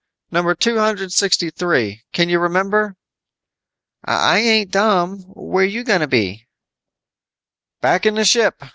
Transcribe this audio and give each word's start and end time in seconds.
Number 0.31 0.55
two 0.55 0.79
hundred 0.79 1.11
sixty 1.11 1.51
three. 1.51 2.01
Can 2.11 2.27
you 2.27 2.39
remember?" 2.39 2.95
"I 4.03 4.39
ain't 4.39 4.71
dumb. 4.71 5.19
Where 5.27 5.63
you 5.63 5.83
gonna 5.83 6.07
be?" 6.07 6.47
"Back 7.81 8.07
in 8.07 8.15
the 8.15 8.25
ship. 8.25 8.63